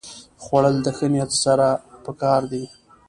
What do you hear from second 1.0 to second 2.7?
نیت سره پکار دي